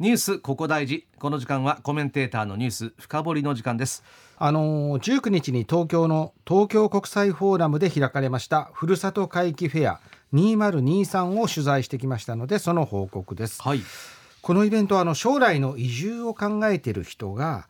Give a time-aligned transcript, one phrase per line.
[0.00, 1.06] ニュースここ大事。
[1.20, 4.02] この時間はコメンテーターのニュース深掘りの時間です。
[4.36, 10.00] あの19日に東京の東京国際フォーラムで開かれましたふるさと回帰フェア
[10.32, 13.82] 2023を取材してきましたのでその報告です、はい。
[14.42, 17.68] このイベントはあの将来の移住を考えている人が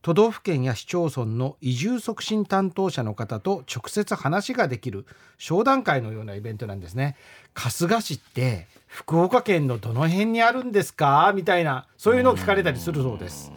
[0.00, 5.04] 都道府県や市町村の移住促進担当者の方と直接話ができる
[5.36, 7.14] 商談会のようなイベントなんですね。
[7.52, 11.32] 春日市って福岡県のどの辺にあるんですか？
[11.34, 13.52] みたいなそういうのを聞かれたりするそうです。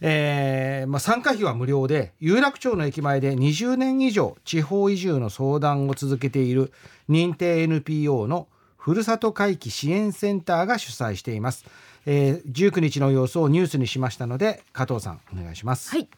[0.00, 6.72] えーまあ、参加費は無料で有楽町の駅前で20年以上地方移住の相談を続けている
[7.08, 11.64] 認定 NPO のふるさと回帰支援センターが主催しています、
[12.04, 15.90] えー、19日の様子をニュースにしましたので加藤さんお願いします。
[15.92, 16.08] はい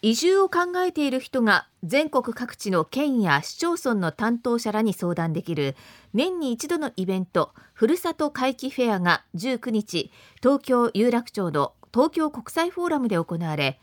[0.00, 5.74] 移住を考えている人が全国各地の県や市町村の担当者らに相談できる
[6.14, 13.80] 年に一度のイベントふるさと回帰フェアが19日東京有楽町の東京国際フォーラムで行われ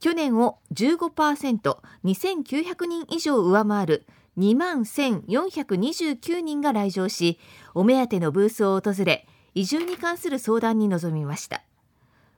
[0.00, 4.04] 去年を 15%2900 人以上上回る
[4.38, 7.38] 2万1429人が来場し
[7.74, 11.62] お目当てのブースを訪れ移住に関する相談に臨みました。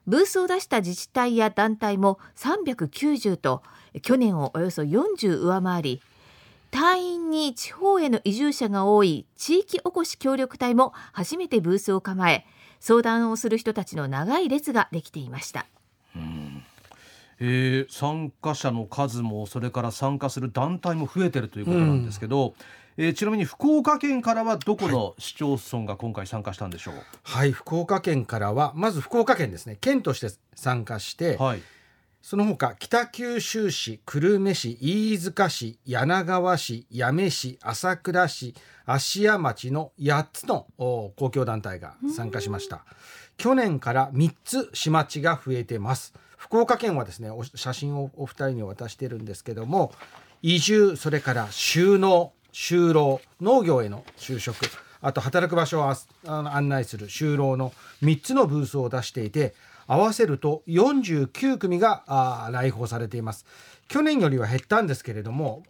[0.07, 3.63] ブースを出した自治体や団体も390と
[4.01, 6.01] 去年をおよそ40上回り
[6.71, 12.45] 隊員に地方への移住者が多い地域おこし協力隊も初めてブースを構え
[12.79, 15.65] 相談をする人たちの長い列ができていました。
[17.39, 22.53] えー参加者の数もそれから参加する団体も増えてるということなんですけど、
[22.97, 26.93] えーちなみに福岡県からはどこの市町村が今回参加したんでしょう、
[27.23, 29.77] はい福岡県からはまず福岡県ですね。
[29.81, 31.61] 県として参加して、はい。
[32.21, 38.55] その他北九州市久留米市飯塚市柳川市八女市朝倉市
[38.87, 42.85] 芦屋町の8つのお公共団体が参加しました。
[43.37, 46.13] 去年から3つ市町が増えてます。
[46.37, 49.91] 福岡県はですねお写真をお二人に渡してるんですけども
[50.41, 54.65] 移住それから就農就労農業への就職
[55.01, 55.93] あと働く場所を
[56.25, 59.53] 案内する就労の3つのブースを出していて
[59.87, 63.45] 合わせると49組が来訪されています。
[63.89, 65.63] 去年よりは減ったんですけれども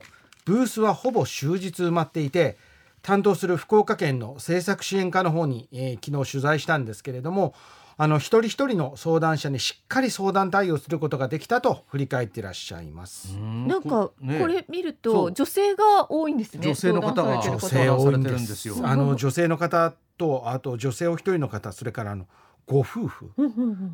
[0.45, 2.55] ブースはほぼ終日埋まっていて
[3.01, 7.55] 担当する福岡県の政策支援課の方に、えー昨日取材したんですけれども
[7.97, 13.37] あの一人一人の相談者にしっかり相談対応することができたと振り返っていらっしゃいます。
[13.37, 16.67] なんかねこれ見ると女性が多いんですね。
[16.67, 18.67] 女性の方が女性多いんです。
[18.67, 18.85] よす。
[18.85, 22.27] あの女性の方とあと女性お一人の方それからあの
[22.67, 23.31] ご夫婦。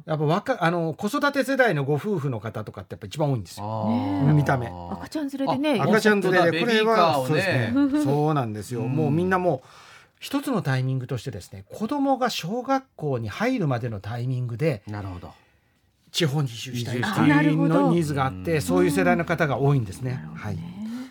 [0.07, 3.87] やっぱ若あの子育て世代のご夫婦の方とかってやっぱ一番多いんですよ。
[4.33, 4.67] 見た目。
[4.93, 7.73] 赤ちゃん連れでねあ赤ちゃん連れでこれはそうですね。
[8.03, 8.81] そうなんですよ。
[8.81, 8.91] うん。
[8.93, 9.67] もうみんなもう
[10.21, 15.33] 一つのタイミングとしてですね子供が小学校に入るまでのタイミングでなるほど
[16.11, 20.23] 地方に移住したい移住ってしたいうのニーズがあってそういう世代の方が多いんですね。
[20.35, 20.59] はい。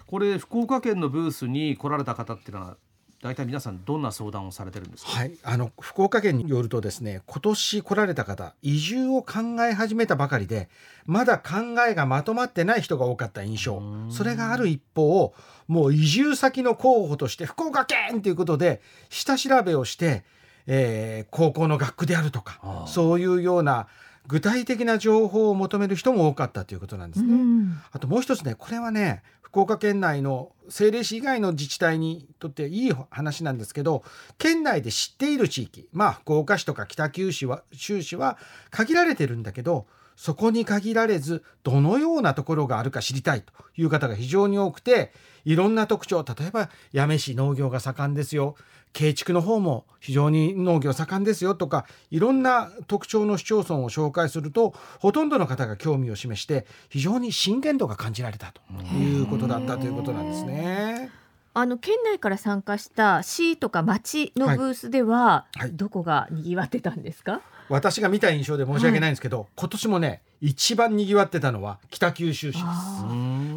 [0.07, 2.77] これ福岡県のブースに来られた方っていうのは
[3.23, 10.71] 大体皆さんどんな相談をされてるんですか、はい、あの福岡県によるとですね今年来られた方移住を考え始めたばかりで
[11.05, 13.77] まだ考えがまとまってない人が多かった印象。
[13.77, 14.13] うん。
[14.13, 15.35] それがある一方
[15.69, 18.81] もう移住先の候補として福岡県ということで
[19.11, 20.25] 下調べをして、
[20.67, 23.89] えー高校の学区であるとかそういうような
[24.27, 27.33] 具体的な情報を求める人も多かったということなんですね。
[27.33, 34.05] うんあともう一つねこれはね福岡県内の政令市以外の自治体にとっていい話なんですけど
[34.39, 38.39] 県内で知っている地域まあ福岡市とか北九州は州市は
[38.71, 39.87] 限られてるんだけど
[40.17, 45.13] そこに限られずどのようなところがあるか知りたいという方が非常に多くて
[45.45, 48.57] いろんな特徴例えば八女市農業が盛んですよ。
[48.93, 51.55] 慶畜の方も非常に農業盛んですよ。
[51.55, 58.61] とかいろんな特徴の市町村を紹介するとほとんどの方が興味を示して非常に真剣度が感じられたと
[58.95, 61.11] いうことだったということなんですね。
[61.53, 65.73] あの県内から参加した市とか町のブースでは、はいはい。
[65.73, 72.65] どこが賑わってたんですか、私が見た印象で申し訳ないんですけど、今年もね一番賑わってたのは北九州市です。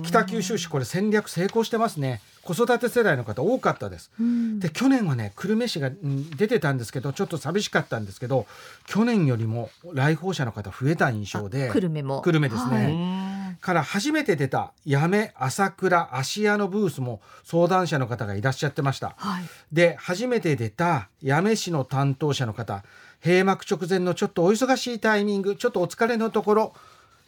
[0.04, 2.22] 北九州市これ戦略成功してますね。
[2.44, 4.12] 子育て世代の方多かったです。
[4.20, 4.60] うん。
[4.60, 8.46] で去年はね久留米市が、うん出てたんですけどちょっと寂しかったんですけど
[8.86, 12.22] 去年よりも来訪者の方増えた印象で久留米も。
[12.22, 12.76] 久留米ですね。
[12.76, 12.94] はい。
[12.94, 13.24] うん
[13.64, 19.16] から初めて出た八女朝倉芦屋のブースも相談者の方がいらっしゃってました。
[19.18, 19.44] はい。
[19.72, 22.84] で初めて出た八女市の担当者の方
[23.24, 26.74] 閉幕直前のちょっとお忙しいタイミングちょっとお疲れのところ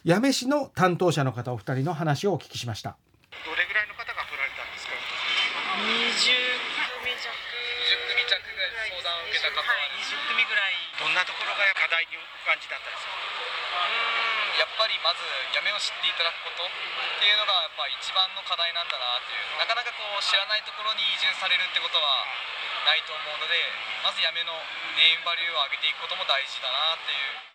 [0.04, 2.96] 八女市の担当者の方お二人の話をお聞きしました。
[3.32, 4.92] どれぐらいの方が来られたんですか
[5.82, 7.26] 20組弱。
[7.26, 10.78] 20組弱ぐらい相談を受けた方ははい20組ぐらい。
[11.00, 12.14] どんなところが課題に
[12.46, 13.10] 感じだったですか？
[13.10, 15.20] うんやっぱりまず
[15.52, 16.68] やめを知っていただくことっ
[17.20, 22.24] ていうのがやっぱ一番の課題なんだなっていうなかなかこう知らないところに移住されるってことは
[22.88, 23.56] ないと思うので
[24.00, 24.56] まずやめの
[24.96, 27.46] ネームバリューを上げていくことも大事だなっていう。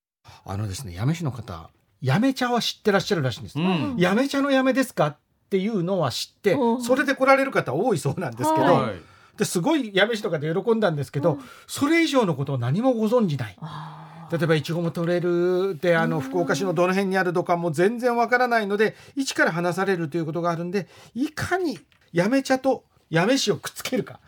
[0.45, 1.73] あのですね八女市の方
[2.05, 3.97] 八女茶は知ってらっしゃるらしいんです、うん。
[3.97, 5.17] 八女茶の八女ですかっ
[5.49, 9.01] ていうのは知っておうそれで来られる方多いそうなんですけど、ははい。
[9.37, 13.57] ですごい八女市とかで喜んだんですけど、それ以上のことを何もご存じない。
[13.61, 14.00] あ
[14.31, 21.79] 例えばいちごも取れるであの福岡市のどの辺にあるとかも全然わからないので一から話されるということがあるんでいかに
[22.15, 24.19] 八女茶と八女市をくっつけるか。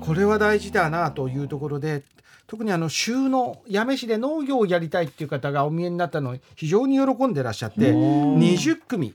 [0.00, 2.02] これは大事だなというところで
[2.48, 9.14] 特にあの州の八女市で農業をやりたいっていう方がお見えになったのを非常に喜んでらっしゃっておー20組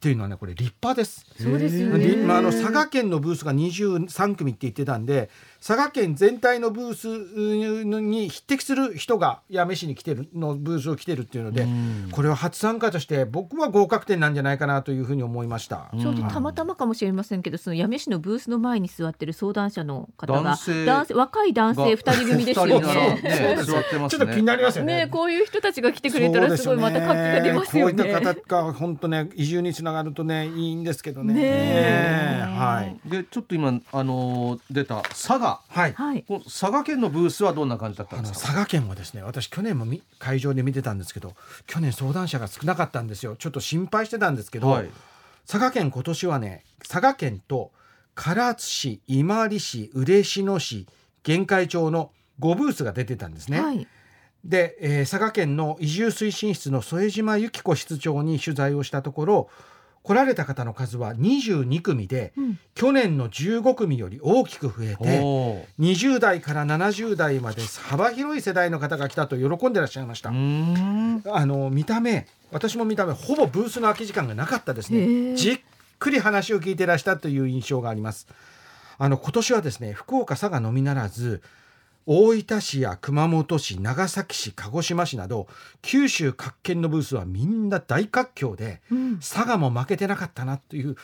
[0.00, 1.26] っていうのはねこれ立派です。
[1.38, 2.22] そうですよでね。
[2.24, 7.06] まあ、あの佐賀県のブースが23組って言ってたんで佐賀県全体のブース
[8.00, 11.66] に匹敵する人が八女市に来てるのブースを来てるっていうので
[12.12, 15.90] これは初参加として僕は合格点なんじゃないかなというふうに思いました。
[16.00, 20.56] ちょうどたまたまかもしれませんけど、その八女市のブースの前に座ってる相談者の方が
[20.86, 23.18] 男性若い男性二人組ですよね。
[23.62, 25.04] ちょっと気になりますよね。
[25.04, 27.92] ねこういう人たちが来てくれたらすごいまた活気が出ますよね。
[27.92, 32.44] ねこういった方が本当ね移住につながるとねいいんですけどね。
[32.58, 35.94] はいでちょっと今あのー出た佐賀はい。
[36.44, 38.38] 佐賀県のブースはどんな感じだったあんですか？
[38.40, 41.34] の佐賀県はですね私去年もみ会場で見てたんですけど
[41.66, 44.90] 去年相談者が少なかったんですよちょっと心配してたんですけど、はい
[45.46, 47.72] 佐賀県今年はね佐賀県と
[48.14, 50.86] 唐津市今治市嬉野市
[51.24, 53.60] 玄海町の5ブースが出てたんですね。
[53.60, 53.86] はい。
[54.44, 59.48] で、えー佐賀県の移住推進室の添島由紀子室長に取材をしたところ
[60.02, 62.58] 来られた方の数は22組で、うん。
[62.74, 65.64] 去年の15組より大きく増えておー。
[65.78, 70.30] 20代から70代まで幅広い世代の方が来たと喜んでらっしゃいました。
[70.30, 75.36] あの見た目私も見た目ほぼブースの空き時間がなかったですね。
[75.36, 75.60] じっ
[75.98, 78.26] くり話を聞いてらしたという印象があります。
[78.98, 81.42] あの今年はですね福岡佐賀のみならず
[82.12, 85.46] 大分市や熊本市長崎市鹿児島市など
[85.80, 89.16] 九州各県のブースはみんな大活況でうん。
[89.20, 90.96] 佐賀も負けてなかったなという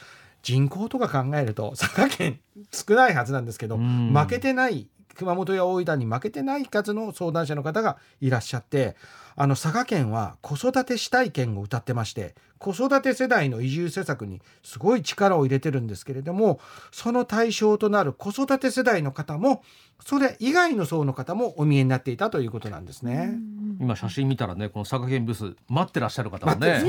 [0.43, 2.41] 人口とか考えると佐賀県
[2.73, 8.97] 少ないはずなんですけどうん負けてない熊本や大分に負けてない数の相談者の方がいらっしゃって
[9.35, 16.59] あの佐賀県は子育てしたい県を歌ってまして子育て世代の移住施策にすごい力を入れてるんですけれども
[16.91, 19.63] その対象となる子育て世代の方も
[20.05, 23.35] それ以外の層の方もお見えになっていたということなんですね。
[23.79, 26.81] 今写真見たらねこの佐賀県ブース待ってらっしゃる方もね。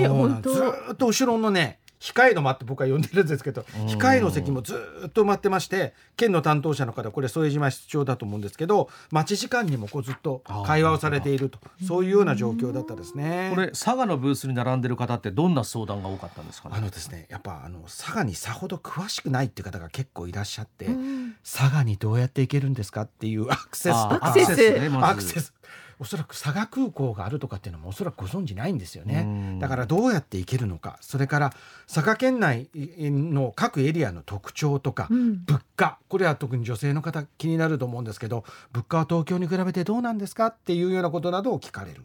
[0.42, 3.86] ずっと後ろのね控えの間って僕は呼んでるんですけどうん。
[3.88, 11.60] 控えの席もずーっと待ってまして県の担当者の方これ副島室長だと思うんですけど待ち時間にもこうずっと会話をされていると。
[11.88, 13.52] そういうような状況だったですね。
[13.54, 16.76] これ佐賀のブースに並んでる方ってどんな相談が多かったんですかね？
[16.78, 21.36] あのですねやっぱあの佐賀にさほど詳しくないっていう方が結構いらっしゃって、うん。
[21.44, 25.06] 佐賀にどうやって行けるんですかっていうアクセスアクセスねまず。
[25.06, 25.54] アクセス
[26.00, 29.60] おそらく佐賀空港があるとかっていうのもおそらくご存知ないんですようねん。
[29.60, 30.98] だからどうやって行けるのか。
[31.02, 31.54] それから
[31.92, 35.44] 佐賀県内の各エリアの特徴とか、うん。
[35.46, 35.98] 物価。
[36.08, 42.04] これは特に女性の方気になると思うんですけど物価は東京に比べてどうなんですかっていうようなことなどを聞かれる。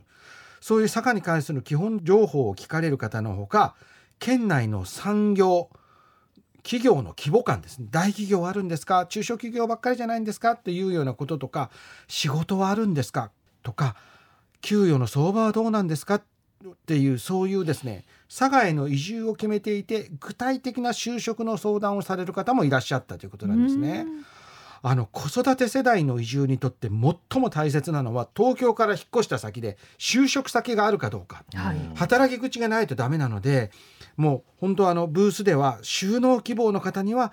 [0.61, 3.75] そういう佐賀に関する基本情報を聞かれる方のほか
[4.19, 5.69] 県内の産業
[6.63, 7.89] 企業の規模感ですね。
[7.91, 9.07] 大企業はあるんですか？
[9.07, 10.53] 中小企業ばっかりじゃないんですか？
[10.53, 11.71] っていうようなこととか
[12.07, 13.33] 仕事はあるんですか？
[13.63, 13.97] とか
[14.61, 16.23] 給与の相場はどうなんですかっ
[16.87, 24.07] ていうそういうですね佐賀への移住を決めていて具体的な就職の相談をされる方もいらっしゃったということなんですね。
[24.85, 31.45] あの子育て世代の移住にとって最も大切なのは東京から引っ越した先で就職先があるかどうか。
[31.55, 31.77] はい。
[31.95, 33.71] 働き口がないとダメなので
[34.17, 37.33] もう本当あのブースでは収納希望の方には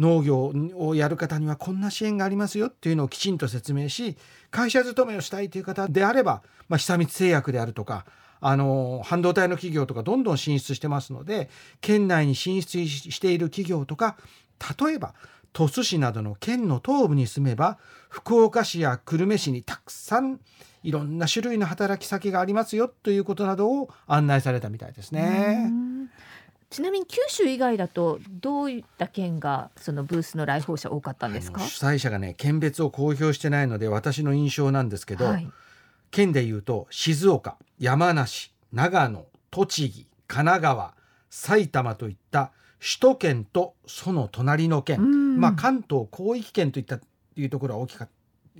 [0.00, 4.16] 農業をやる方にはこんな支援がありますよっていうのをきちんと説明し
[4.50, 8.06] 会社勤めをしたいという方であれば、まあ、久光製薬であるとか
[8.40, 11.50] あの半導体の企業とかどんどん進出してますので
[11.82, 14.16] 県内に進出している企業とか
[14.80, 15.14] 例えば
[15.52, 17.78] 鳥栖市などの県の東部に住めば
[18.08, 20.40] 福岡市や久留米市にたくさん
[20.82, 25.89] いろんな種類の働き先がありますよということなどを案内されたみたいですね。
[26.70, 31.60] うんちなみに九州以外だとどういった県がそのブースの来訪者多かったんですか？
[31.60, 35.48] 主催者がね県別を公表してないので私の印象なんですけど、はい。
[36.12, 40.94] 県でいうと静岡山梨長野栃木神奈川
[41.28, 46.98] 埼玉といった首都圏とその隣の県、うんまあ、関東広域圏といった
[47.36, 48.08] いうところは大きかっ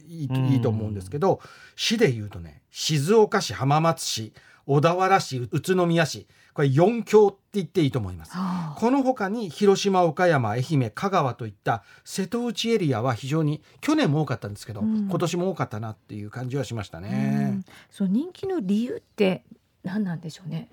[0.09, 1.40] いいいいと思うんですけど
[1.76, 4.33] 市でいうとね静岡市浜松市
[4.67, 8.33] 小田原市宇都宮市これ4強って言っていいと思います。
[8.33, 17.09] はあこの他に広島岡山愛媛香川といった瀬戸内エリアは非常に去年も多かったんですけど、うん今年も多かったなっていう感じはしましたうね
[17.50, 17.64] ん。
[17.90, 19.45] そう人気の理由って
[19.83, 20.69] 何なんでしょうね。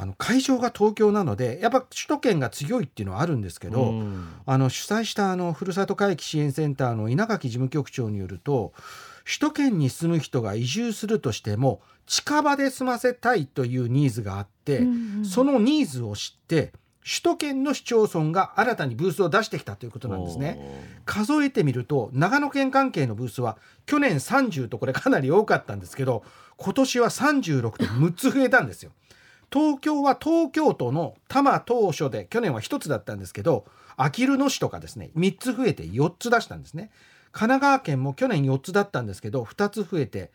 [0.00, 8.72] あの会場が東京なのでやっぱ首都圏が強いっていうのはあるんですけど、うんあの主催したあのふるさと回帰支援センターの稲垣事務局長によると
[9.24, 21.00] 首都圏に住む人が移住するとしても近場で住ませたいというニーズがあって、うんうんそのニーズを知って首都圏の市町村が新たにブースを出してきたということなんですね。
[21.06, 26.22] 数えてみると長野県関係のブースは去年30とこれかなり多かったんですけど
[26.56, 28.92] 今年は36と6つ増えたんですよ。
[29.52, 33.64] 東京は東京都の多摩当初で去年は1つだったんですけど
[33.96, 36.90] あきる野市とかですね3つ増えて4つ出したんですね。
[37.30, 40.30] 神奈川県も去年4つだったんですけど2つ増えて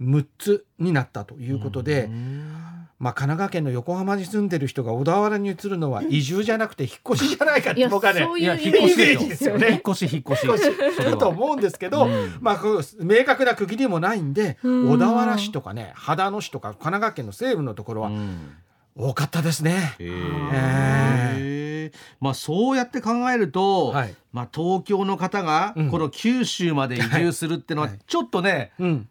[0.00, 2.70] 6つになったということで、うん。
[2.98, 9.68] まあ、神奈川県の横浜に住んでる人が小田原に移るのは移住じゃなくて引っ越しじゃないかって僕はねいや引っ越しでですよね。
[9.70, 10.46] 引っ越し引っ越し。
[10.46, 14.90] 引っ越しそれはすると思うんですけど、うんまあ、こう明確な区切りもないんでうん。
[14.90, 18.52] 小田原市とかね秦野市とか神奈川県の西部のところはうん。
[18.96, 19.94] 多かったですね。
[19.98, 24.14] へええまあそうやって考えると、はい。
[24.32, 25.90] まあ東京の方がうん。
[25.90, 27.98] この九州まで移住するってのははい。
[28.06, 29.08] ちょっとね、うん、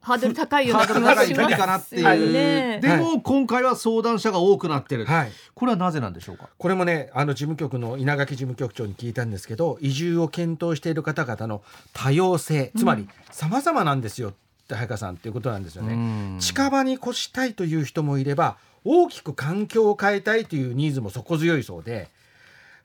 [0.00, 1.56] ハードル高いような気がします。
[1.56, 2.80] かなっていう、よね。
[2.80, 5.32] でも今回は相談者が多くなってる、はい。
[5.54, 6.48] これはなぜなんでしょうか？
[6.56, 14.32] これもねあの事務局の稲垣事務局長に聞いたんですけど移住を検討している方々の多様性つまり様々なんですよっ
[14.68, 15.92] て早川さんっていうことなんですよね。
[15.92, 15.96] う
[16.36, 16.38] ん。
[16.40, 22.08] 近場に越したいという人もいれば大きく環境を変えたいというニーズも底強いそうで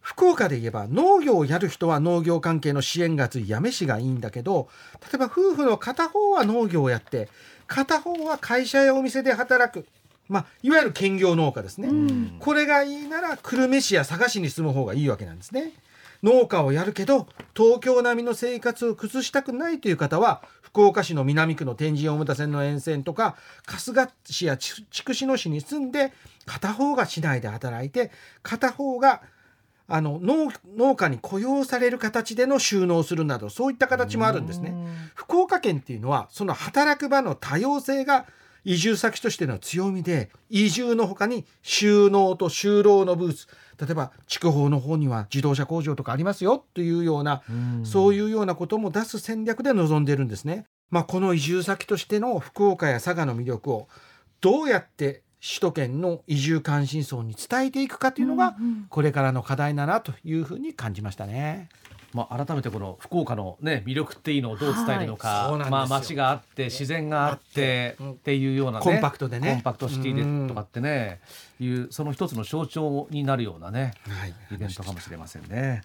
[0.06, 4.70] 福岡で言えば農業をやる人は農業関係の支援が厚い八女市がいいんだけど
[5.02, 7.28] 例えば夫婦の片方は農業をやって
[7.66, 9.88] 片方は会社やお店で働く、
[10.30, 11.88] まあ、いわゆる兼業農家ですね。
[11.88, 15.72] うんこれがいいなら久留米市や佐賀市に住む方がいいわけなんですね。
[16.22, 23.36] 農家をやるけど東京並みの生活を崩したくないという方は福岡市の南区の天神大牟田線の沿線とか
[23.66, 26.14] 春日市や筑筑紫野市に住んで
[26.46, 28.12] 片方が市内で働いて
[28.44, 29.24] 片方が
[29.88, 34.76] あの農農家に雇用される形での収納するなどそういった形もあるんですね。
[35.14, 38.26] 福岡県っていうのはその働く場の多様性が
[38.64, 43.48] 移住先としての強みで移住の他に収納と就労のブース
[43.80, 47.44] 例えば筑豊の方には自動車工場とかありますよというような、
[47.84, 50.66] そういうようなことも出す戦略で臨んでいるんですね。
[50.90, 53.88] まあ、この移住先としての福岡や佐賀の魅力を
[54.40, 58.56] どうやって首都圏の移住関心層に伝えていくかというのが
[58.90, 61.70] これからの課題だなというふうに感じましたね。
[62.14, 65.70] まあ、改めてこの福岡の、ね、魅力っていうのをどう伝えるのか、はい。
[65.70, 69.52] まあ、街があって自然があってうんっていうような、ね、コンパクトでね。
[69.52, 71.20] コンパクトシティでとかってね
[71.60, 74.34] いうその一つの象徴になるようなねはい。
[74.52, 75.84] イベントかもしれませんね。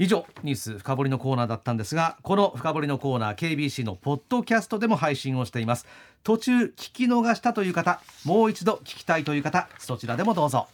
[0.00, 5.86] 以上ニュース深掘りのコーナーだったんですがこの深掘りのコーナー KBC のポッドキャストでも配信をしています。
[6.22, 10.68] 途中聞き逃したという方もう一度聞きたいという方そちらでもどうぞ。